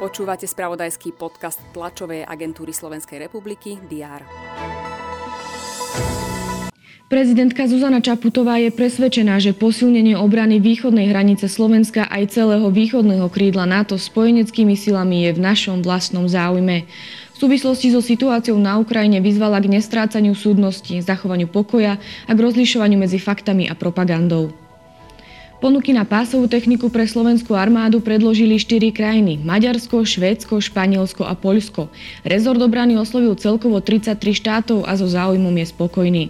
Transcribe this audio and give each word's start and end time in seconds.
Počúvate 0.00 0.48
spravodajský 0.48 1.12
podcast 1.12 1.60
tlačovej 1.76 2.24
agentúry 2.24 2.72
Slovenskej 2.72 3.20
republiky 3.20 3.76
DR. 3.84 4.24
Prezidentka 7.10 7.66
Zuzana 7.66 7.98
Čaputová 7.98 8.62
je 8.62 8.70
presvedčená, 8.72 9.42
že 9.42 9.50
posilnenie 9.52 10.14
obrany 10.14 10.62
východnej 10.62 11.10
hranice 11.10 11.50
Slovenska 11.50 12.06
aj 12.06 12.38
celého 12.38 12.70
východného 12.70 13.26
krídla 13.28 13.66
NATO 13.66 13.98
spojeneckými 13.98 14.78
silami 14.78 15.26
je 15.28 15.36
v 15.36 15.42
našom 15.42 15.82
vlastnom 15.82 16.30
záujme. 16.30 16.86
V 17.34 17.36
súvislosti 17.36 17.90
so 17.90 17.98
situáciou 17.98 18.56
na 18.62 18.78
Ukrajine 18.78 19.18
vyzvala 19.18 19.58
k 19.58 19.74
nestrácaniu 19.74 20.38
súdnosti, 20.38 21.02
zachovaniu 21.02 21.50
pokoja 21.50 21.98
a 22.24 22.32
k 22.32 22.38
rozlišovaniu 22.38 22.96
medzi 22.96 23.18
faktami 23.18 23.66
a 23.66 23.74
propagandou. 23.74 24.69
Ponuky 25.60 25.92
na 25.92 26.08
pásovú 26.08 26.48
techniku 26.48 26.88
pre 26.88 27.04
slovenskú 27.04 27.52
armádu 27.52 28.00
predložili 28.00 28.56
štyri 28.56 28.96
krajiny. 28.96 29.36
Maďarsko, 29.44 30.08
Švédsko, 30.08 30.56
Španielsko 30.56 31.28
a 31.28 31.36
Poľsko. 31.36 31.92
Rezort 32.24 32.64
obrany 32.64 32.96
oslovil 32.96 33.36
celkovo 33.36 33.76
33 33.84 34.16
štátov 34.16 34.88
a 34.88 34.96
so 34.96 35.04
záujmom 35.04 35.52
je 35.60 35.66
spokojný. 35.68 36.24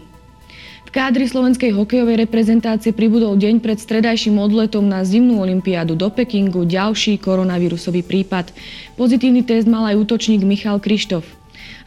V 0.83 0.91
kádri 0.91 1.31
slovenskej 1.31 1.71
hokejovej 1.71 2.27
reprezentácie 2.27 2.91
pribudol 2.91 3.39
deň 3.39 3.63
pred 3.63 3.79
stredajším 3.79 4.35
odletom 4.35 4.83
na 4.83 5.07
zimnú 5.07 5.39
olympiádu 5.39 5.95
do 5.95 6.11
Pekingu 6.11 6.67
ďalší 6.67 7.23
koronavírusový 7.23 8.03
prípad. 8.03 8.51
Pozitívny 8.99 9.47
test 9.47 9.71
mal 9.71 9.87
aj 9.95 10.11
útočník 10.11 10.43
Michal 10.43 10.83
Krištof. 10.83 11.40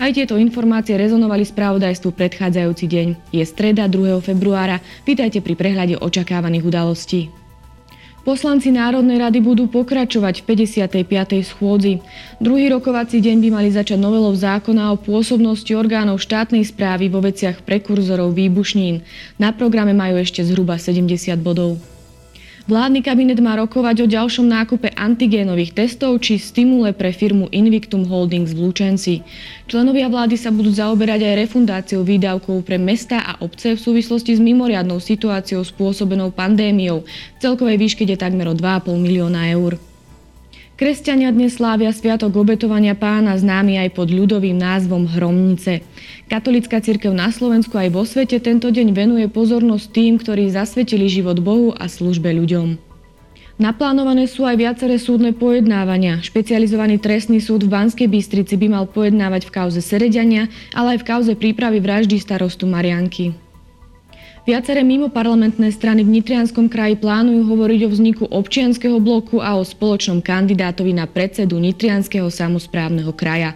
Aj 0.04 0.12
tieto 0.12 0.36
informácie 0.36 1.00
rezonovali 1.00 1.48
spravodajstvu 1.48 2.12
predchádzajúci 2.12 2.86
deň. 2.92 3.08
Je 3.32 3.40
streda 3.48 3.88
2. 3.88 4.20
februára. 4.20 4.84
Vítajte 5.08 5.40
pri 5.40 5.56
prehľade 5.56 5.96
očakávaných 5.96 6.68
udalostí. 6.68 7.32
Poslanci 8.28 8.76
Národnej 8.76 9.24
rady 9.24 9.40
budú 9.40 9.72
pokračovať 9.72 10.44
v 10.44 10.68
55. 10.68 11.48
schôdzi. 11.48 12.04
Druhý 12.44 12.68
rokovací 12.68 13.24
deň 13.24 13.48
by 13.48 13.50
mali 13.56 13.72
začať 13.72 13.96
novelou 13.96 14.36
zákona 14.36 14.92
o 14.92 15.00
pôsobnosti 15.00 15.72
orgánov 15.72 16.20
štátnej 16.20 16.68
správy 16.68 17.08
vo 17.08 17.24
veciach 17.24 17.64
prekurzorov 17.64 18.36
výbušnín. 18.36 19.08
Na 19.40 19.56
programe 19.56 19.96
majú 19.96 20.20
ešte 20.20 20.44
zhruba 20.44 20.76
70 20.76 21.32
bodov. 21.40 21.80
Vládny 22.64 23.04
kabinet 23.04 23.44
má 23.44 23.60
rokovať 23.60 23.96
o 24.02 24.08
ďalšom 24.08 24.48
nákupe 24.48 24.96
antigénových 24.96 25.76
testov 25.76 26.24
či 26.24 26.40
stimule 26.40 26.96
pre 26.96 27.12
firmu 27.12 27.52
Invictum 27.52 28.08
Holdings 28.08 28.56
v 28.56 28.64
Lučenci. 28.64 29.20
Členovia 29.68 30.08
vlády 30.08 30.40
sa 30.40 30.48
budú 30.48 30.72
zaoberať 30.72 31.28
aj 31.28 31.40
refundáciou 31.44 32.08
výdavkov 32.08 32.64
pre 32.64 32.80
mesta 32.80 33.20
a 33.20 33.36
obce 33.44 33.76
v 33.76 33.84
súvislosti 33.84 34.40
s 34.40 34.40
mimoriadnou 34.40 35.04
situáciou 35.04 35.60
spôsobenou 35.60 36.32
pandémiou. 36.32 37.04
V 37.04 37.40
celkovej 37.44 37.76
výške 37.76 38.08
je 38.08 38.16
takmer 38.16 38.48
o 38.48 38.56
2,5 38.56 38.96
milióna 38.96 39.52
eur. 39.52 39.76
Kresťania 40.84 41.32
dnes 41.32 41.56
slávia 41.64 41.96
Sviatok 41.96 42.36
obetovania 42.36 42.92
pána, 42.92 43.40
známy 43.40 43.80
aj 43.88 43.96
pod 43.96 44.12
ľudovým 44.12 44.60
názvom 44.60 45.08
Hromnice. 45.08 45.80
Katolická 46.28 46.84
cirkev 46.84 47.16
na 47.16 47.32
Slovensku 47.32 47.80
aj 47.80 47.88
vo 47.88 48.04
svete 48.04 48.36
tento 48.44 48.68
deň 48.68 48.92
venuje 48.92 49.24
pozornosť 49.32 49.86
tým, 49.96 50.20
ktorí 50.20 50.52
zasvetili 50.52 51.08
život 51.08 51.40
Bohu 51.40 51.72
a 51.72 51.88
službe 51.88 52.36
ľuďom. 52.36 52.76
Naplánované 53.64 54.28
sú 54.28 54.44
aj 54.44 54.60
viaceré 54.60 55.00
súdne 55.00 55.32
pojednávania. 55.32 56.20
Špecializovaný 56.20 57.00
trestný 57.00 57.40
súd 57.40 57.64
v 57.64 57.72
Banskej 57.72 58.12
Bystrici 58.12 58.60
by 58.60 58.68
mal 58.68 58.84
pojednávať 58.84 59.48
v 59.48 59.54
kauze 59.56 59.80
Sereďania, 59.80 60.52
ale 60.76 61.00
aj 61.00 61.08
v 61.08 61.08
kauze 61.08 61.34
prípravy 61.40 61.80
vraždy 61.80 62.20
starostu 62.20 62.68
Marianky. 62.68 63.32
Viaceré 64.44 64.84
mimoparlamentné 64.84 65.72
strany 65.72 66.04
v 66.04 66.20
Nitrianskom 66.20 66.68
kraji 66.68 67.00
plánujú 67.00 67.48
hovoriť 67.48 67.80
o 67.88 67.90
vzniku 67.96 68.24
občianského 68.28 69.00
bloku 69.00 69.40
a 69.40 69.56
o 69.56 69.64
spoločnom 69.64 70.20
kandidátovi 70.20 70.92
na 70.92 71.08
predsedu 71.08 71.56
Nitrianského 71.64 72.28
samozprávneho 72.28 73.16
kraja. 73.16 73.56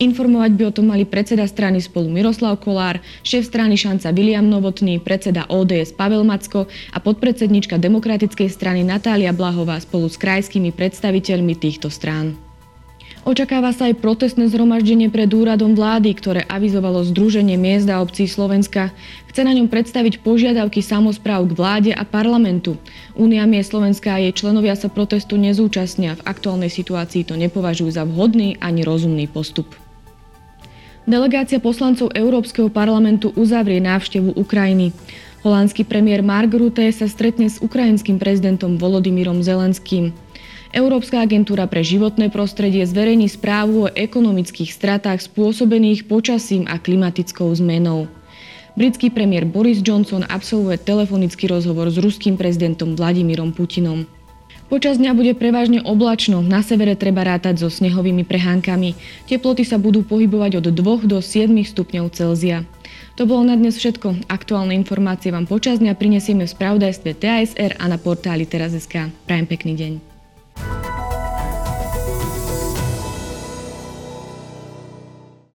Informovať 0.00 0.56
by 0.56 0.62
o 0.64 0.72
tom 0.72 0.88
mali 0.88 1.04
predseda 1.04 1.44
strany 1.44 1.84
spolu 1.84 2.08
Miroslav 2.08 2.56
Kolár, 2.64 3.04
šéf 3.20 3.44
strany 3.44 3.76
Šanca 3.76 4.08
William 4.16 4.48
Novotný, 4.48 5.04
predseda 5.04 5.44
ODS 5.52 5.92
Pavel 5.92 6.24
Macko 6.24 6.64
a 6.64 6.98
podpredsednička 6.98 7.76
Demokratickej 7.76 8.48
strany 8.48 8.80
Natália 8.88 9.36
Blahová 9.36 9.76
spolu 9.84 10.08
s 10.08 10.16
krajskými 10.16 10.72
predstaviteľmi 10.72 11.60
týchto 11.60 11.92
strán. 11.92 12.41
Očakáva 13.22 13.70
sa 13.70 13.86
aj 13.86 14.02
protestné 14.02 14.50
zhromaždenie 14.50 15.06
pred 15.06 15.30
úradom 15.30 15.78
vlády, 15.78 16.10
ktoré 16.10 16.42
avizovalo 16.50 17.06
Združenie 17.06 17.54
miest 17.54 17.86
a 17.86 18.02
obcí 18.02 18.26
Slovenska. 18.26 18.90
Chce 19.30 19.46
na 19.46 19.54
ňom 19.54 19.70
predstaviť 19.70 20.26
požiadavky 20.26 20.82
samozpráv 20.82 21.46
k 21.46 21.54
vláde 21.54 21.90
a 21.94 22.02
parlamentu. 22.02 22.74
Únia 23.14 23.46
miest 23.46 23.70
Slovenska 23.70 24.18
a 24.18 24.18
jej 24.18 24.34
členovia 24.34 24.74
sa 24.74 24.90
protestu 24.90 25.38
nezúčastnia. 25.38 26.18
V 26.18 26.26
aktuálnej 26.26 26.66
situácii 26.66 27.22
to 27.22 27.38
nepovažujú 27.38 27.94
za 27.94 28.02
vhodný 28.02 28.58
ani 28.58 28.82
rozumný 28.82 29.30
postup. 29.30 29.70
Delegácia 31.06 31.62
poslancov 31.62 32.10
Európskeho 32.18 32.74
parlamentu 32.74 33.30
uzavrie 33.38 33.78
návštevu 33.78 34.34
Ukrajiny. 34.34 34.90
Holandský 35.46 35.86
premiér 35.86 36.26
Mark 36.26 36.50
Rutte 36.50 36.90
sa 36.90 37.06
stretne 37.06 37.46
s 37.46 37.62
ukrajinským 37.62 38.18
prezidentom 38.18 38.82
Volodymyrom 38.82 39.46
Zelenským. 39.46 40.10
Európska 40.72 41.20
agentúra 41.20 41.68
pre 41.68 41.84
životné 41.84 42.32
prostredie 42.32 42.80
zverejní 42.88 43.28
správu 43.28 43.86
o 43.86 43.92
ekonomických 43.92 44.72
stratách 44.72 45.20
spôsobených 45.20 46.08
počasím 46.08 46.64
a 46.64 46.80
klimatickou 46.80 47.52
zmenou. 47.52 48.08
Britský 48.72 49.12
premiér 49.12 49.44
Boris 49.44 49.84
Johnson 49.84 50.24
absolvuje 50.24 50.80
telefonický 50.80 51.44
rozhovor 51.44 51.92
s 51.92 52.00
ruským 52.00 52.40
prezidentom 52.40 52.96
Vladimírom 52.96 53.52
Putinom. 53.52 54.08
Počas 54.72 54.96
dňa 54.96 55.12
bude 55.12 55.36
prevažne 55.36 55.84
oblačno, 55.84 56.40
na 56.40 56.64
severe 56.64 56.96
treba 56.96 57.20
rátať 57.20 57.60
so 57.60 57.68
snehovými 57.68 58.24
prehánkami. 58.24 58.96
Teploty 59.28 59.68
sa 59.68 59.76
budú 59.76 60.00
pohybovať 60.00 60.64
od 60.64 60.72
2 60.72 61.04
do 61.04 61.20
7 61.20 61.52
stupňov 61.52 62.08
Celzia. 62.16 62.64
To 63.20 63.28
bolo 63.28 63.44
na 63.44 63.60
dnes 63.60 63.76
všetko. 63.76 64.24
Aktuálne 64.32 64.72
informácie 64.72 65.28
vám 65.28 65.44
počas 65.44 65.84
dňa 65.84 65.92
prinesieme 66.00 66.48
v 66.48 66.54
spravodajstve 66.56 67.12
TASR 67.12 67.76
a 67.76 67.84
na 67.92 68.00
portáli 68.00 68.48
teraz.sk. 68.48 69.12
Prajem 69.28 69.44
pekný 69.44 69.76
deň. 69.76 70.11